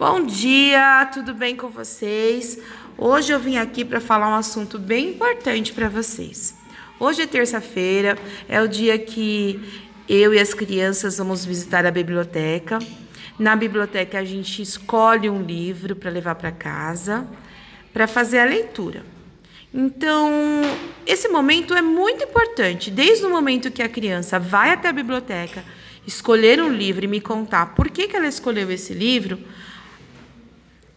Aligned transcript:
Bom 0.00 0.24
dia, 0.24 1.10
tudo 1.12 1.34
bem 1.34 1.54
com 1.54 1.68
vocês? 1.68 2.58
Hoje 2.96 3.34
eu 3.34 3.38
vim 3.38 3.58
aqui 3.58 3.84
para 3.84 4.00
falar 4.00 4.30
um 4.30 4.34
assunto 4.34 4.78
bem 4.78 5.10
importante 5.10 5.74
para 5.74 5.90
vocês. 5.90 6.54
Hoje 6.98 7.20
é 7.20 7.26
terça-feira, 7.26 8.16
é 8.48 8.62
o 8.62 8.66
dia 8.66 8.98
que 8.98 9.60
eu 10.08 10.32
e 10.32 10.38
as 10.38 10.54
crianças 10.54 11.18
vamos 11.18 11.44
visitar 11.44 11.84
a 11.84 11.90
biblioteca. 11.90 12.78
Na 13.38 13.54
biblioteca 13.54 14.18
a 14.18 14.24
gente 14.24 14.62
escolhe 14.62 15.28
um 15.28 15.42
livro 15.42 15.94
para 15.94 16.10
levar 16.10 16.36
para 16.36 16.50
casa 16.50 17.28
para 17.92 18.06
fazer 18.06 18.38
a 18.38 18.46
leitura. 18.46 19.04
Então, 19.72 20.32
esse 21.06 21.28
momento 21.28 21.74
é 21.74 21.82
muito 21.82 22.24
importante. 22.24 22.90
Desde 22.90 23.26
o 23.26 23.30
momento 23.30 23.70
que 23.70 23.82
a 23.82 23.88
criança 23.88 24.38
vai 24.38 24.70
até 24.70 24.88
a 24.88 24.94
biblioteca, 24.94 25.62
escolher 26.06 26.58
um 26.62 26.72
livro 26.72 27.04
e 27.04 27.08
me 27.08 27.20
contar 27.20 27.74
por 27.74 27.90
que, 27.90 28.08
que 28.08 28.16
ela 28.16 28.26
escolheu 28.26 28.70
esse 28.70 28.94
livro, 28.94 29.38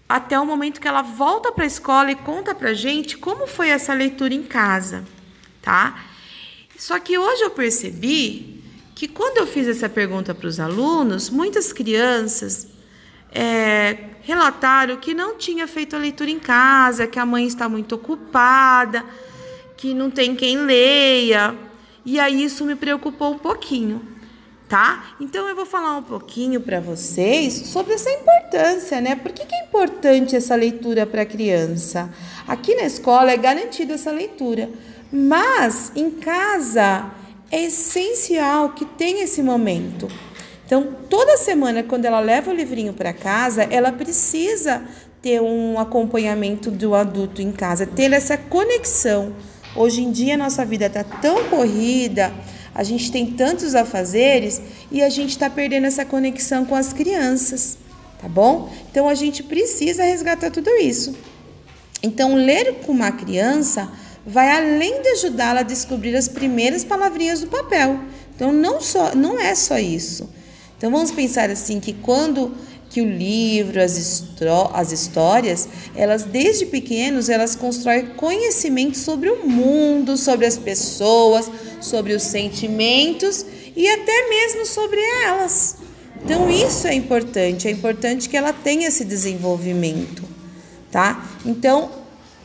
até 0.07 0.39
o 0.39 0.45
momento 0.45 0.79
que 0.79 0.87
ela 0.87 1.01
volta 1.01 1.51
para 1.51 1.63
a 1.63 1.67
escola 1.67 2.11
e 2.11 2.15
conta 2.15 2.53
para 2.53 2.73
gente 2.73 3.17
como 3.17 3.47
foi 3.47 3.69
essa 3.69 3.93
leitura 3.93 4.33
em 4.33 4.43
casa, 4.43 5.03
tá? 5.61 6.03
Só 6.77 6.99
que 6.99 7.17
hoje 7.17 7.41
eu 7.43 7.49
percebi 7.49 8.61
que 8.93 9.07
quando 9.07 9.37
eu 9.37 9.47
fiz 9.47 9.67
essa 9.67 9.89
pergunta 9.89 10.35
para 10.35 10.47
os 10.47 10.59
alunos, 10.59 11.29
muitas 11.29 11.73
crianças 11.73 12.67
é, 13.31 13.97
relataram 14.21 14.97
que 14.97 15.13
não 15.13 15.37
tinha 15.37 15.67
feito 15.67 15.95
a 15.95 15.99
leitura 15.99 16.29
em 16.29 16.39
casa, 16.39 17.07
que 17.07 17.17
a 17.17 17.25
mãe 17.25 17.47
está 17.47 17.67
muito 17.67 17.95
ocupada, 17.95 19.03
que 19.75 19.93
não 19.93 20.11
tem 20.11 20.35
quem 20.35 20.57
leia. 20.57 21.55
E 22.05 22.19
aí 22.19 22.43
isso 22.43 22.65
me 22.65 22.75
preocupou 22.75 23.33
um 23.33 23.39
pouquinho 23.39 24.12
tá? 24.67 25.15
Então 25.19 25.47
eu 25.47 25.55
vou 25.55 25.65
falar 25.65 25.97
um 25.97 26.03
pouquinho 26.03 26.61
para 26.61 26.79
vocês 26.79 27.53
sobre 27.67 27.93
essa 27.93 28.09
importância, 28.09 28.99
né? 29.01 29.15
Por 29.15 29.31
que, 29.31 29.45
que 29.45 29.55
é 29.55 29.63
importante 29.63 30.35
essa 30.35 30.55
leitura 30.55 31.05
para 31.05 31.23
a 31.23 31.25
criança? 31.25 32.09
Aqui 32.47 32.75
na 32.75 32.83
escola 32.83 33.31
é 33.31 33.37
garantida 33.37 33.93
essa 33.93 34.11
leitura, 34.11 34.69
mas 35.11 35.91
em 35.95 36.11
casa 36.11 37.11
é 37.51 37.65
essencial 37.65 38.69
que 38.69 38.85
tenha 38.85 39.23
esse 39.23 39.43
momento. 39.43 40.07
Então, 40.65 40.95
toda 41.09 41.37
semana, 41.37 41.83
quando 41.83 42.05
ela 42.05 42.19
leva 42.19 42.49
o 42.49 42.53
livrinho 42.53 42.93
para 42.93 43.13
casa, 43.13 43.63
ela 43.63 43.91
precisa 43.91 44.81
ter 45.21 45.39
um 45.41 45.79
acompanhamento 45.79 46.71
do 46.71 46.95
adulto 46.95 47.41
em 47.41 47.51
casa, 47.51 47.85
ter 47.85 48.11
essa 48.11 48.37
conexão. 48.37 49.35
Hoje 49.75 50.01
em 50.01 50.11
dia, 50.11 50.35
nossa 50.35 50.65
vida 50.65 50.87
está 50.87 51.03
tão 51.03 51.43
corrida 51.45 52.33
a 52.73 52.83
gente 52.83 53.11
tem 53.11 53.27
tantos 53.27 53.75
afazeres 53.75 54.61
e 54.91 55.01
a 55.01 55.09
gente 55.09 55.31
está 55.31 55.49
perdendo 55.49 55.85
essa 55.85 56.03
conexão 56.03 56.65
com 56.65 56.75
as 56.75 56.93
crianças, 56.93 57.77
tá 58.21 58.27
bom? 58.27 58.71
Então 58.89 59.07
a 59.07 59.15
gente 59.15 59.43
precisa 59.43 60.03
resgatar 60.03 60.49
tudo 60.49 60.69
isso. 60.71 61.15
Então, 62.03 62.35
ler 62.35 62.81
com 62.85 62.91
uma 62.91 63.13
criança 63.13 63.89
vai 64.25 64.51
além 64.51 65.01
de 65.01 65.07
ajudá-la 65.09 65.61
a 65.61 65.63
descobrir 65.63 66.13
as 66.17 66.27
primeiras 66.27 66.83
palavrinhas 66.83 67.39
do 67.39 67.47
papel. 67.47 67.97
Então, 68.35 68.51
não, 68.51 68.81
só, 68.81 69.15
não 69.15 69.39
é 69.39 69.55
só 69.55 69.79
isso. 69.79 70.29
Então, 70.77 70.91
vamos 70.91 71.11
pensar 71.11 71.49
assim 71.49 71.79
que 71.79 71.93
quando 71.93 72.53
que 72.93 73.01
o 73.01 73.09
livro, 73.09 73.81
as, 73.81 74.23
as 74.71 74.91
histórias, 74.91 75.67
elas 75.95 76.25
desde 76.25 76.67
pequenos, 76.67 77.27
elas 77.27 77.55
constroem 77.55 78.05
conhecimento 78.15 78.99
sobre 78.99 79.31
o 79.31 79.47
mundo, 79.47 80.15
sobre 80.15 80.45
as 80.45 80.57
pessoas, 80.57 81.49
sobre 81.81 82.13
os 82.13 82.21
sentimentos 82.21 83.43
e 83.75 83.89
até 83.89 84.29
mesmo 84.29 84.63
sobre 84.67 84.99
elas. 85.25 85.77
Então 86.23 86.47
isso 86.51 86.85
é 86.85 86.93
importante, 86.93 87.67
é 87.67 87.71
importante 87.71 88.29
que 88.29 88.37
ela 88.37 88.53
tenha 88.53 88.87
esse 88.87 89.03
desenvolvimento, 89.03 90.23
tá? 90.91 91.27
Então, 91.43 91.89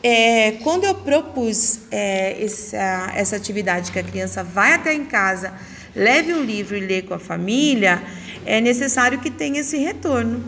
é, 0.01 0.53
quando 0.63 0.83
eu 0.83 0.95
propus 0.95 1.81
é, 1.91 2.43
essa, 2.43 3.13
essa 3.15 3.35
atividade 3.35 3.91
que 3.91 3.99
a 3.99 4.03
criança 4.03 4.43
vai 4.43 4.73
até 4.73 4.95
em 4.95 5.05
casa, 5.05 5.53
leve 5.95 6.33
um 6.33 6.43
livro 6.43 6.75
e 6.75 6.79
lê 6.79 7.01
com 7.01 7.13
a 7.13 7.19
família, 7.19 8.01
é 8.45 8.61
necessário 8.61 9.19
que 9.19 9.29
tenha 9.29 9.59
esse 9.59 9.77
retorno, 9.77 10.43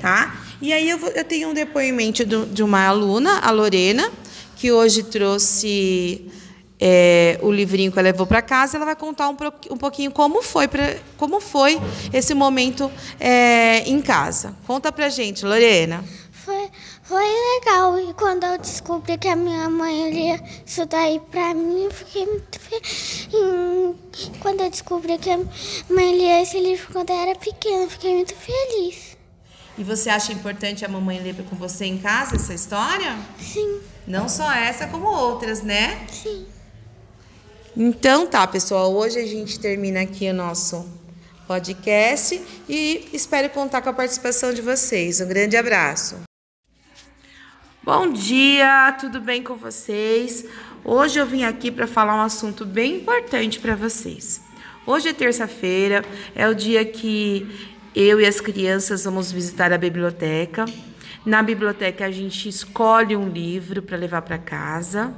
tá? 0.00 0.36
E 0.60 0.72
aí 0.72 0.88
eu, 0.88 0.98
vou, 0.98 1.10
eu 1.10 1.24
tenho 1.24 1.48
um 1.48 1.54
depoimento 1.54 2.24
do, 2.24 2.46
de 2.46 2.62
uma 2.62 2.86
aluna, 2.86 3.40
a 3.40 3.50
Lorena, 3.50 4.10
que 4.56 4.70
hoje 4.70 5.02
trouxe 5.02 6.30
é, 6.78 7.38
o 7.42 7.50
livrinho 7.50 7.92
que 7.92 7.98
ela 7.98 8.08
levou 8.08 8.26
para 8.26 8.42
casa. 8.42 8.76
Ela 8.76 8.86
vai 8.86 8.96
contar 8.96 9.28
um, 9.28 9.36
um 9.70 9.76
pouquinho 9.76 10.10
como 10.10 10.42
foi, 10.42 10.66
pra, 10.66 10.96
como 11.16 11.40
foi 11.40 11.80
esse 12.12 12.34
momento 12.34 12.90
é, 13.18 13.88
em 13.88 14.00
casa. 14.00 14.54
Conta 14.66 14.90
pra 14.90 15.08
gente, 15.08 15.44
Lorena. 15.44 16.04
Foi, 16.30 16.68
foi 17.02 17.24
legal. 17.24 17.98
Quando 18.32 18.44
eu 18.44 18.58
descobri 18.58 19.18
que 19.18 19.28
a 19.28 19.36
minha 19.36 19.68
mãe 19.68 20.10
lia 20.10 20.42
isso 20.64 20.86
daí 20.86 21.20
pra 21.30 21.52
mim, 21.52 21.84
eu 21.84 21.90
fiquei 21.90 22.24
muito 22.24 22.58
feliz. 22.58 23.28
Quando 24.40 24.62
eu 24.62 24.70
descobri 24.70 25.18
que 25.18 25.28
a 25.28 25.36
mãe 25.90 26.16
lia 26.16 26.40
esse 26.40 26.58
livro 26.58 26.90
quando 26.94 27.10
eu 27.10 27.16
era 27.16 27.38
pequena, 27.38 27.82
eu 27.82 27.90
fiquei 27.90 28.14
muito 28.14 28.34
feliz. 28.34 29.18
E 29.76 29.84
você 29.84 30.08
acha 30.08 30.32
importante 30.32 30.82
a 30.82 30.88
mamãe 30.88 31.20
ler 31.20 31.34
com 31.44 31.56
você 31.56 31.84
em 31.84 31.98
casa 31.98 32.36
essa 32.36 32.54
história? 32.54 33.18
Sim. 33.38 33.82
Não 34.06 34.30
só 34.30 34.50
essa, 34.50 34.86
como 34.86 35.08
outras, 35.08 35.60
né? 35.60 36.06
Sim. 36.10 36.46
Então 37.76 38.26
tá, 38.26 38.46
pessoal. 38.46 38.94
Hoje 38.94 39.18
a 39.18 39.26
gente 39.26 39.60
termina 39.60 40.00
aqui 40.00 40.30
o 40.30 40.34
nosso 40.34 40.88
podcast 41.46 42.42
e 42.66 43.10
espero 43.12 43.50
contar 43.50 43.82
com 43.82 43.90
a 43.90 43.92
participação 43.92 44.54
de 44.54 44.62
vocês. 44.62 45.20
Um 45.20 45.28
grande 45.28 45.54
abraço. 45.54 46.31
Bom 47.84 48.12
dia, 48.12 48.96
tudo 49.00 49.20
bem 49.20 49.42
com 49.42 49.56
vocês? 49.56 50.46
Hoje 50.84 51.18
eu 51.18 51.26
vim 51.26 51.42
aqui 51.42 51.68
para 51.68 51.88
falar 51.88 52.14
um 52.14 52.20
assunto 52.20 52.64
bem 52.64 52.98
importante 52.98 53.58
para 53.58 53.74
vocês. 53.74 54.40
Hoje 54.86 55.08
é 55.08 55.12
terça-feira, 55.12 56.04
é 56.32 56.46
o 56.46 56.54
dia 56.54 56.84
que 56.84 57.44
eu 57.92 58.20
e 58.20 58.24
as 58.24 58.40
crianças 58.40 59.02
vamos 59.02 59.32
visitar 59.32 59.72
a 59.72 59.78
biblioteca. 59.78 60.64
Na 61.26 61.42
biblioteca 61.42 62.06
a 62.06 62.10
gente 62.12 62.48
escolhe 62.48 63.16
um 63.16 63.28
livro 63.28 63.82
para 63.82 63.96
levar 63.96 64.22
para 64.22 64.38
casa 64.38 65.12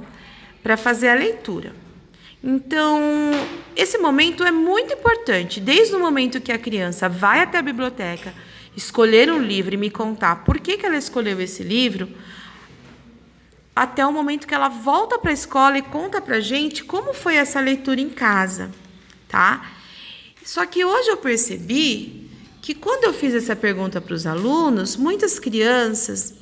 para 0.63 0.75
fazer 0.75 1.09
a 1.09 1.13
leitura. 1.13 1.71
Então, 2.43 2.99
esse 3.75 3.99
momento 3.99 4.43
é 4.43 4.49
muito 4.49 4.91
importante. 4.91 5.59
Desde 5.59 5.93
o 5.93 5.99
momento 5.99 6.41
que 6.41 6.51
a 6.51 6.57
criança 6.57 7.07
vai 7.07 7.41
até 7.41 7.59
a 7.59 7.61
biblioteca, 7.61 8.33
escolher 8.75 9.31
um 9.31 9.39
livro 9.39 9.75
e 9.75 9.77
me 9.77 9.91
contar 9.91 10.37
por 10.37 10.59
que, 10.59 10.77
que 10.77 10.85
ela 10.85 10.97
escolheu 10.97 11.39
esse 11.39 11.61
livro, 11.61 12.09
até 13.75 14.05
o 14.05 14.11
momento 14.11 14.47
que 14.47 14.53
ela 14.53 14.69
volta 14.69 15.19
para 15.19 15.31
a 15.31 15.33
escola 15.33 15.77
e 15.77 15.81
conta 15.81 16.21
para 16.21 16.39
gente 16.39 16.83
como 16.83 17.13
foi 17.13 17.35
essa 17.35 17.59
leitura 17.59 17.99
em 17.99 18.09
casa, 18.09 18.71
tá? 19.27 19.69
Só 20.43 20.65
que 20.65 20.85
hoje 20.85 21.09
eu 21.09 21.17
percebi 21.17 22.31
que 22.61 22.73
quando 22.73 23.03
eu 23.03 23.13
fiz 23.13 23.33
essa 23.33 23.55
pergunta 23.55 23.99
para 23.99 24.13
os 24.13 24.25
alunos, 24.25 24.95
muitas 24.95 25.37
crianças 25.37 26.35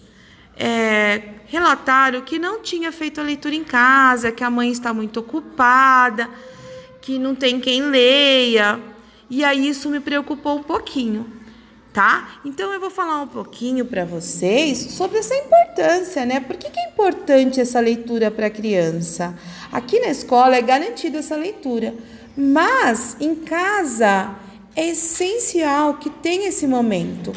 é, 0.55 1.21
relataram 1.47 2.21
que 2.21 2.37
não 2.37 2.61
tinha 2.61 2.91
feito 2.91 3.19
a 3.19 3.23
leitura 3.23 3.55
em 3.55 3.63
casa, 3.63 4.31
que 4.31 4.43
a 4.43 4.49
mãe 4.49 4.71
está 4.71 4.93
muito 4.93 5.19
ocupada, 5.19 6.29
que 7.01 7.17
não 7.17 7.33
tem 7.33 7.59
quem 7.59 7.81
leia. 7.81 8.79
E 9.29 9.43
aí 9.43 9.67
isso 9.67 9.89
me 9.89 9.99
preocupou 9.99 10.59
um 10.59 10.63
pouquinho 10.63 11.42
tá? 11.93 12.39
Então 12.43 12.73
eu 12.73 12.79
vou 12.79 12.89
falar 12.89 13.21
um 13.21 13.27
pouquinho 13.27 13.85
para 13.85 14.03
vocês 14.03 14.79
sobre 14.79 15.19
essa 15.19 15.35
importância, 15.35 16.25
né? 16.25 16.39
Por 16.39 16.57
que, 16.57 16.69
que 16.69 16.79
é 16.79 16.89
importante 16.89 17.61
essa 17.61 17.79
leitura 17.79 18.31
para 18.31 18.47
a 18.47 18.49
criança? 18.49 19.35
Aqui 19.71 19.99
na 19.99 20.07
escola 20.07 20.55
é 20.55 20.61
garantida 20.61 21.19
essa 21.19 21.35
leitura, 21.35 21.93
mas 22.35 23.15
em 23.19 23.35
casa 23.35 24.35
é 24.75 24.87
essencial 24.89 25.93
que 25.95 26.09
tenha 26.09 26.49
esse 26.49 26.65
momento. 26.65 27.31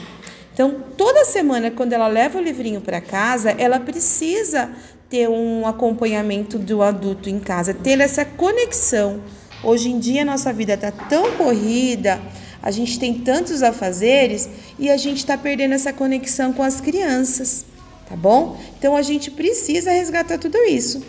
Então, 0.55 0.75
toda 0.97 1.27
semana, 1.27 1.71
quando 1.71 1.93
ela 1.93 2.09
leva 2.09 2.39
o 2.39 2.43
livrinho 2.43 2.81
para 2.81 2.99
casa, 2.99 3.51
ela 3.59 3.79
precisa 3.79 4.71
ter 5.11 5.29
um 5.29 5.67
acompanhamento 5.67 6.59
do 6.59 6.83
adulto 6.83 7.29
em 7.29 7.39
casa, 7.39 7.75
ter 7.75 8.01
essa 8.01 8.25
conexão. 8.25 9.21
Hoje 9.63 9.91
em 9.91 9.99
dia, 9.99 10.25
nossa 10.25 10.53
vida 10.55 10.73
está 10.73 10.91
tão 10.91 11.33
corrida 11.33 12.19
a 12.63 12.71
gente 12.71 12.99
tem 12.99 13.15
tantos 13.15 13.63
afazeres 13.63 14.49
e 14.79 14.91
a 14.91 14.97
gente 14.97 15.19
está 15.19 15.37
perdendo 15.37 15.75
essa 15.75 15.93
conexão 15.93 16.53
com 16.53 16.63
as 16.63 16.81
crianças, 16.81 17.65
tá 18.09 18.17
bom? 18.17 18.59
Então 18.79 18.97
a 18.97 19.03
gente 19.03 19.31
precisa 19.31 19.91
resgatar 19.91 20.39
tudo 20.39 20.59
isso. 20.65 21.03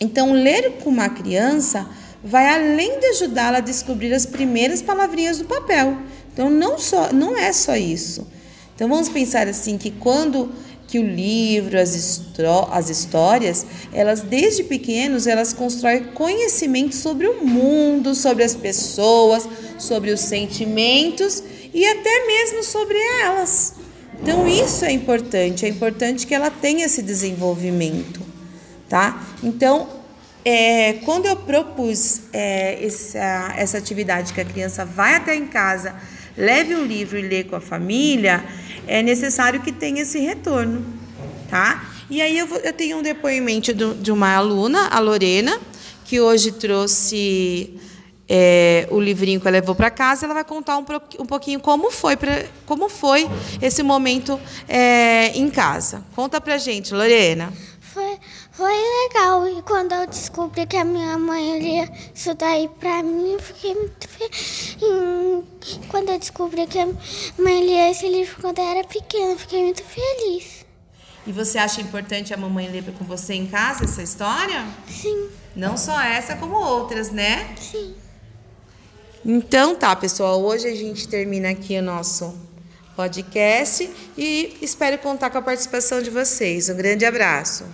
Então, 0.00 0.32
ler 0.32 0.78
com 0.82 0.90
uma 0.90 1.08
criança 1.08 1.88
vai 2.22 2.48
além 2.48 2.98
de 2.98 3.06
ajudá-la 3.06 3.58
a 3.58 3.62
descobrir 3.62 4.12
as 4.12 4.26
primeiras 4.26 4.82
palavrinhas 4.82 5.38
do 5.38 5.44
papel. 5.44 5.96
Então, 6.32 6.50
não, 6.50 6.78
só, 6.78 7.12
não 7.12 7.36
é 7.36 7.52
só 7.52 7.76
isso. 7.76 8.26
Então, 8.74 8.88
vamos 8.88 9.08
pensar 9.08 9.48
assim 9.48 9.78
que 9.78 9.90
quando 9.90 10.52
que 10.86 10.98
o 10.98 11.02
livro, 11.02 11.78
as, 11.78 12.22
as 12.70 12.90
histórias, 12.90 13.66
elas 13.92 14.20
desde 14.20 14.62
pequenos, 14.64 15.26
elas 15.26 15.52
constroem 15.52 16.04
conhecimento 16.04 16.94
sobre 16.94 17.26
o 17.26 17.44
mundo, 17.44 18.14
sobre 18.14 18.44
as 18.44 18.54
pessoas, 18.54 19.48
sobre 19.78 20.10
os 20.10 20.20
sentimentos 20.20 21.42
e 21.74 21.84
até 21.84 22.26
mesmo 22.26 22.62
sobre 22.62 22.96
elas. 23.22 23.74
Então 24.22 24.46
isso 24.46 24.84
é 24.84 24.92
importante, 24.92 25.66
é 25.66 25.68
importante 25.68 26.26
que 26.26 26.34
ela 26.34 26.50
tenha 26.50 26.86
esse 26.86 27.02
desenvolvimento, 27.02 28.20
tá? 28.88 29.22
Então, 29.42 29.88
é, 30.44 30.94
quando 31.04 31.26
eu 31.26 31.36
propus 31.36 32.22
é, 32.32 32.82
essa, 32.84 33.54
essa 33.56 33.78
atividade 33.78 34.32
que 34.32 34.40
a 34.40 34.44
criança 34.44 34.84
vai 34.84 35.16
até 35.16 35.34
em 35.34 35.46
casa, 35.48 35.96
leve 36.36 36.74
um 36.74 36.84
livro 36.84 37.18
e 37.18 37.22
lê 37.22 37.44
com 37.44 37.56
a 37.56 37.60
família, 37.60 38.44
é 38.86 39.02
necessário 39.02 39.60
que 39.60 39.72
tenha 39.72 40.02
esse 40.02 40.18
retorno, 40.18 40.84
tá? 41.50 41.90
E 42.08 42.22
aí 42.22 42.38
eu, 42.38 42.46
vou, 42.46 42.58
eu 42.58 42.72
tenho 42.72 42.98
um 42.98 43.02
depoimento 43.02 43.74
do, 43.74 43.94
de 43.94 44.12
uma 44.12 44.34
aluna, 44.34 44.88
a 44.88 44.98
Lorena, 45.00 45.60
que 46.04 46.20
hoje 46.20 46.52
trouxe 46.52 47.78
é, 48.28 48.86
o 48.90 49.00
livrinho 49.00 49.40
que 49.40 49.46
ela 49.46 49.56
levou 49.56 49.74
para 49.74 49.90
casa, 49.90 50.26
ela 50.26 50.34
vai 50.34 50.44
contar 50.44 50.78
um, 50.78 50.84
um 51.18 51.26
pouquinho 51.26 51.60
como 51.60 51.90
foi, 51.90 52.16
pra, 52.16 52.44
como 52.64 52.88
foi 52.88 53.28
esse 53.60 53.82
momento 53.82 54.40
é, 54.68 55.28
em 55.36 55.50
casa. 55.50 56.04
Conta 56.14 56.40
pra 56.40 56.58
gente, 56.58 56.94
Lorena. 56.94 57.52
Foi, 57.80 58.18
foi 58.52 58.72
legal. 58.72 59.48
E 59.48 59.62
quando 59.62 59.92
eu 59.92 60.06
descobri 60.06 60.66
que 60.66 60.76
a 60.76 60.84
minha 60.84 61.16
mãe 61.18 61.58
lia 61.58 61.90
isso 62.14 62.34
daí 62.34 62.68
pra 62.80 63.02
mim, 63.02 63.32
eu 63.32 63.40
fiquei 63.40 63.74
muito 63.74 64.08
feliz. 64.08 64.76
Eu 66.16 66.20
descobri 66.20 66.66
que 66.66 66.78
a 66.78 66.86
mãe 67.38 67.66
lia 67.66 67.90
esse 67.90 68.08
livro 68.08 68.40
quando 68.40 68.58
eu 68.58 68.64
era 68.64 68.82
pequena, 68.84 69.36
fiquei 69.36 69.62
muito 69.62 69.84
feliz. 69.84 70.64
E 71.26 71.30
você 71.30 71.58
acha 71.58 71.82
importante 71.82 72.32
a 72.32 72.38
mamãe 72.38 72.70
ler 72.70 72.82
com 72.98 73.04
você 73.04 73.34
em 73.34 73.46
casa 73.46 73.84
essa 73.84 74.02
história? 74.02 74.64
Sim. 74.88 75.28
Não 75.54 75.76
só 75.76 76.00
essa, 76.00 76.34
como 76.36 76.56
outras, 76.56 77.10
né? 77.10 77.54
Sim. 77.60 77.94
Então 79.22 79.74
tá, 79.74 79.94
pessoal, 79.94 80.42
hoje 80.42 80.66
a 80.66 80.74
gente 80.74 81.06
termina 81.06 81.50
aqui 81.50 81.78
o 81.78 81.82
nosso 81.82 82.34
podcast 82.96 83.90
e 84.16 84.56
espero 84.62 84.96
contar 84.96 85.28
com 85.28 85.36
a 85.36 85.42
participação 85.42 86.00
de 86.00 86.08
vocês. 86.08 86.70
Um 86.70 86.76
grande 86.78 87.04
abraço. 87.04 87.66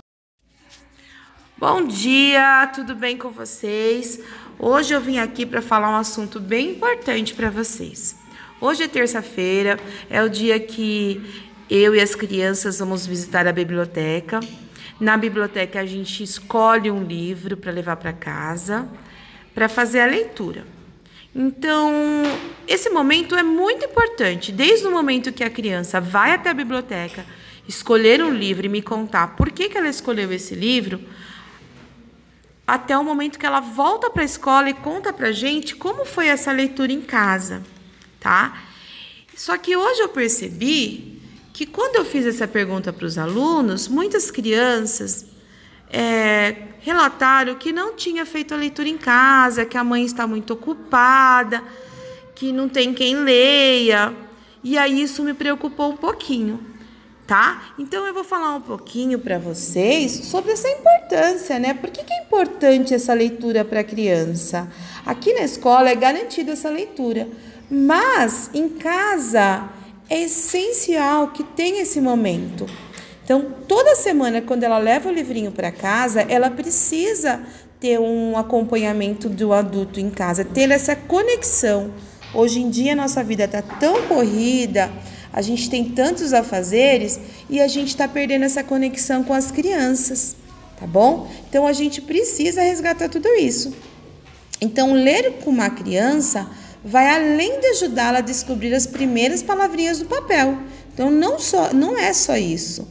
Bom 1.56 1.87
dia, 1.87 2.73
tudo 2.75 2.97
bem 2.97 3.17
com 3.17 3.31
vocês? 3.31 4.19
Hoje 4.59 4.93
eu 4.93 5.00
vim 5.00 5.19
aqui 5.19 5.47
para 5.47 5.62
falar 5.62 5.91
um 5.91 5.97
assunto 5.97 6.41
bem 6.41 6.71
importante 6.73 7.35
para 7.35 7.49
vocês. 7.49 8.21
Hoje 8.62 8.85
é 8.85 8.87
terça-feira, 8.87 9.76
é 10.09 10.23
o 10.23 10.29
dia 10.29 10.61
que 10.61 11.20
eu 11.69 11.97
e 11.97 12.00
as 12.00 12.14
crianças 12.14 12.79
vamos 12.79 13.05
visitar 13.05 13.44
a 13.44 13.53
biblioteca. 13.53 14.38
Na 15.00 15.17
biblioteca 15.17 15.81
a 15.81 15.85
gente 15.85 16.23
escolhe 16.23 16.88
um 16.88 17.03
livro 17.03 17.56
para 17.56 17.73
levar 17.73 17.97
para 17.97 18.12
casa 18.12 18.88
para 19.53 19.69
fazer 19.69 19.99
a 19.99 20.06
leitura. 20.06 20.64
Então, 21.35 21.93
esse 22.69 22.88
momento 22.88 23.35
é 23.35 23.43
muito 23.43 23.85
importante. 23.85 24.53
Desde 24.53 24.87
o 24.87 24.93
momento 24.93 25.32
que 25.32 25.43
a 25.43 25.50
criança 25.50 26.00
vai 26.00 26.31
até 26.31 26.50
a 26.50 26.55
biblioteca, 26.55 27.26
escolher 27.67 28.23
um 28.23 28.32
livro 28.32 28.65
e 28.65 28.69
me 28.69 28.81
contar 28.81 29.35
por 29.35 29.50
que, 29.50 29.70
que 29.70 29.76
ela 29.76 29.88
escolheu 29.88 30.32
esse 30.32 30.55
livro, 30.55 31.00
até 32.65 32.97
o 32.97 33.03
momento 33.03 33.41
que 33.41 33.47
ela 33.47 33.58
volta 33.58 34.08
para 34.08 34.23
a 34.23 34.25
escola 34.25 34.70
e 34.70 34.75
conta 34.75 35.12
para 35.12 35.32
gente 35.32 35.75
como 35.75 36.05
foi 36.05 36.29
essa 36.29 36.53
leitura 36.53 36.93
em 36.93 37.00
casa, 37.00 37.61
tá? 38.22 38.62
Só 39.34 39.58
que 39.58 39.76
hoje 39.76 40.00
eu 40.00 40.08
percebi 40.08 41.20
que 41.52 41.66
quando 41.66 41.96
eu 41.96 42.04
fiz 42.04 42.24
essa 42.24 42.46
pergunta 42.46 42.92
para 42.92 43.04
os 43.04 43.19
alunos, 43.19 43.88
muitas 43.88 44.30
crianças 44.30 45.26
é, 45.90 46.69
relataram 46.80 47.56
que 47.56 47.72
não 47.72 47.94
tinha 47.94 48.24
feito 48.24 48.54
a 48.54 48.56
leitura 48.56 48.88
em 48.88 48.96
casa, 48.96 49.66
que 49.66 49.76
a 49.76 49.84
mãe 49.84 50.04
está 50.04 50.26
muito 50.26 50.52
ocupada, 50.52 51.62
que 52.34 52.52
não 52.52 52.69
tem 52.69 52.94
quem 52.94 53.16
leia. 53.16 54.14
E 54.62 54.78
aí 54.78 55.02
isso 55.02 55.22
me 55.24 55.34
preocupou 55.34 55.90
um 55.90 55.96
pouquinho, 55.96 56.64
tá? 57.32 57.73
Então 57.79 58.06
eu 58.06 58.12
vou 58.12 58.25
falar 58.25 58.55
um 58.55 58.61
pouquinho 58.61 59.19
para 59.19 59.38
vocês 59.38 60.12
sobre 60.26 60.52
essa 60.52 60.69
importância, 60.69 61.58
né? 61.58 61.73
Por 61.73 61.88
que, 61.88 62.05
que 62.05 62.12
é 62.12 62.20
importante 62.20 62.93
essa 62.93 63.14
leitura 63.14 63.64
para 63.64 63.81
a 63.81 63.84
criança? 63.84 64.69
Aqui 65.06 65.32
na 65.32 65.40
escola 65.40 65.88
é 65.88 65.94
garantida 65.94 66.52
essa 66.52 66.69
leitura, 66.69 67.26
mas 67.70 68.50
em 68.52 68.69
casa 68.69 69.67
é 70.11 70.25
essencial 70.25 71.29
que 71.29 71.43
tenha 71.43 71.81
esse 71.81 72.02
momento. 72.02 72.67
Então, 73.25 73.55
toda 73.67 73.94
semana, 73.94 74.43
quando 74.43 74.64
ela 74.64 74.76
leva 74.76 75.08
o 75.08 75.12
livrinho 75.12 75.52
para 75.52 75.73
casa, 75.73 76.20
ela 76.20 76.50
precisa 76.50 77.40
ter 77.81 77.99
um 77.99 78.37
acompanhamento 78.37 79.31
do 79.31 79.55
adulto 79.55 79.99
em 79.99 80.11
casa, 80.11 80.44
ter 80.44 80.70
essa 80.70 80.94
conexão. 80.94 81.94
Hoje 82.34 82.61
em 82.61 82.69
dia, 82.69 82.94
nossa 82.94 83.25
vida 83.25 83.44
está 83.44 83.62
tão 83.62 84.02
corrida, 84.02 84.93
a 85.32 85.40
gente 85.40 85.70
tem 85.70 85.84
tantos 85.84 86.32
afazeres 86.32 87.19
e 87.49 87.61
a 87.61 87.69
gente 87.69 87.88
está 87.88 88.06
perdendo 88.06 88.44
essa 88.44 88.62
conexão 88.62 89.25
com 89.25 89.32
as 89.32 89.50
crianças, 89.50 90.37
tá 90.79 90.87
bom? 90.87 91.31
Então, 91.49 91.67
a 91.67 91.73
gente 91.73 92.00
precisa 92.00 92.62
resgatar 92.62 93.08
tudo 93.08 93.29
isso. 93.29 93.75
Então, 94.61 94.93
ler 94.93 95.38
com 95.44 95.50
uma 95.50 95.70
criança 95.70 96.50
vai 96.84 97.08
além 97.08 97.61
de 97.61 97.67
ajudá-la 97.69 98.19
a 98.19 98.23
descobrir 98.23 98.75
as 98.75 98.87
primeiras 98.87 99.43
palavrinhas 99.43 99.99
do 99.99 100.05
papel. 100.06 100.58
Então, 100.93 101.11
não, 101.11 101.38
só, 101.38 101.73
não 101.73 101.96
é 101.99 102.12
só 102.12 102.37
isso. 102.37 102.87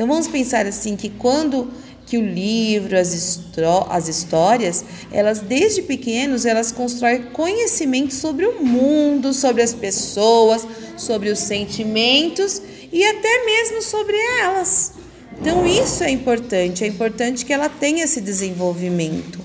Então 0.00 0.08
vamos 0.08 0.28
pensar 0.28 0.64
assim 0.64 0.96
que 0.96 1.10
quando 1.10 1.70
que 2.10 2.18
o 2.18 2.26
livro, 2.26 2.98
as, 2.98 3.40
as 3.88 4.08
histórias, 4.08 4.84
elas 5.12 5.38
desde 5.38 5.80
pequenos 5.82 6.44
elas 6.44 6.72
constroem 6.72 7.22
conhecimento 7.32 8.12
sobre 8.12 8.46
o 8.46 8.64
mundo, 8.64 9.32
sobre 9.32 9.62
as 9.62 9.72
pessoas, 9.72 10.66
sobre 10.96 11.28
os 11.30 11.38
sentimentos 11.38 12.60
e 12.92 13.04
até 13.04 13.44
mesmo 13.44 13.80
sobre 13.80 14.16
elas. 14.40 14.94
Então 15.40 15.64
isso 15.64 16.02
é 16.02 16.10
importante, 16.10 16.82
é 16.82 16.88
importante 16.88 17.46
que 17.46 17.52
ela 17.52 17.68
tenha 17.68 18.02
esse 18.02 18.20
desenvolvimento, 18.20 19.38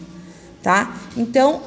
tá? 0.63 0.99
Então 1.15 1.61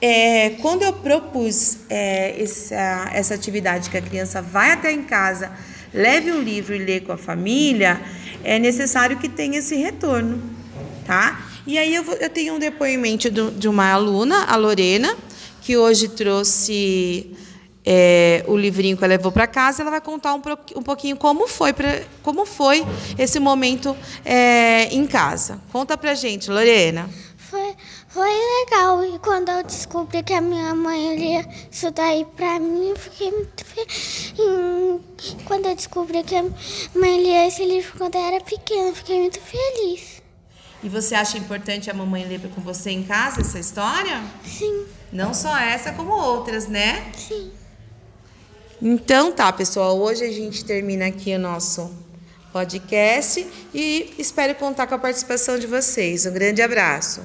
é, 0.00 0.50
quando 0.62 0.82
eu 0.82 0.94
propus 0.94 1.80
é, 1.90 2.42
essa, 2.42 3.10
essa 3.12 3.34
atividade 3.34 3.90
que 3.90 3.98
a 3.98 4.02
criança 4.02 4.40
vai 4.40 4.72
até 4.72 4.90
em 4.90 5.02
casa, 5.02 5.52
leve 5.92 6.32
um 6.32 6.40
livro 6.40 6.74
e 6.74 6.78
lê 6.78 7.00
com 7.00 7.12
a 7.12 7.18
família, 7.18 8.00
é 8.44 8.58
necessário 8.58 9.18
que 9.18 9.28
tenha 9.28 9.58
esse 9.58 9.76
retorno, 9.76 10.40
tá? 11.06 11.46
E 11.66 11.76
aí 11.76 11.94
eu, 11.94 12.02
vou, 12.02 12.14
eu 12.14 12.30
tenho 12.30 12.54
um 12.54 12.58
depoimento 12.58 13.30
do, 13.30 13.50
de 13.50 13.68
uma 13.68 13.90
aluna, 13.90 14.44
a 14.44 14.56
Lorena, 14.56 15.14
que 15.60 15.76
hoje 15.76 16.08
trouxe 16.08 17.36
é, 17.84 18.44
o 18.46 18.56
livrinho 18.56 18.96
que 18.96 19.04
ela 19.04 19.14
levou 19.14 19.30
para 19.30 19.46
casa. 19.46 19.82
Ela 19.82 19.90
vai 19.90 20.00
contar 20.00 20.34
um, 20.34 20.42
um 20.76 20.82
pouquinho 20.82 21.16
como 21.16 21.46
foi, 21.46 21.72
pra, 21.72 22.02
como 22.22 22.46
foi 22.46 22.86
esse 23.18 23.38
momento 23.38 23.96
é, 24.24 24.84
em 24.94 25.06
casa. 25.06 25.60
Conta 25.70 25.96
pra 25.96 26.14
gente, 26.14 26.50
Lorena. 26.50 27.08
Foi, 28.18 28.34
legal. 28.64 29.04
E 29.04 29.16
quando 29.20 29.48
eu 29.48 29.62
descobri 29.62 30.24
que 30.24 30.34
a 30.34 30.40
minha 30.40 30.74
mãe 30.74 31.14
lia 31.14 31.48
isso 31.70 31.88
daí 31.92 32.26
pra 32.36 32.58
mim, 32.58 32.88
eu 32.88 32.96
fiquei 32.96 33.30
muito 33.30 33.64
feliz. 33.64 34.34
Quando 35.44 35.66
eu 35.66 35.76
descobri 35.76 36.24
que 36.24 36.34
a 36.34 36.42
mãe 36.96 37.22
lia 37.22 37.46
esse 37.46 37.64
livro 37.64 37.96
quando 37.96 38.16
eu 38.16 38.20
era 38.20 38.40
pequena, 38.40 38.88
eu 38.88 38.94
fiquei 38.96 39.20
muito 39.20 39.38
feliz. 39.40 40.20
E 40.82 40.88
você 40.88 41.14
acha 41.14 41.38
importante 41.38 41.92
a 41.92 41.94
mamãe 41.94 42.26
ler 42.26 42.40
com 42.52 42.60
você 42.60 42.90
em 42.90 43.04
casa 43.04 43.40
essa 43.40 43.60
história? 43.60 44.20
Sim. 44.44 44.84
Não 45.12 45.32
só 45.32 45.56
essa, 45.56 45.92
como 45.92 46.10
outras, 46.10 46.66
né? 46.66 47.12
Sim. 47.16 47.52
Então 48.82 49.30
tá, 49.30 49.52
pessoal. 49.52 49.96
Hoje 49.96 50.24
a 50.24 50.32
gente 50.32 50.64
termina 50.64 51.06
aqui 51.06 51.36
o 51.36 51.38
nosso 51.38 51.88
podcast 52.52 53.46
e 53.72 54.12
espero 54.18 54.56
contar 54.56 54.88
com 54.88 54.96
a 54.96 54.98
participação 54.98 55.56
de 55.56 55.68
vocês. 55.68 56.26
Um 56.26 56.32
grande 56.32 56.60
abraço. 56.60 57.22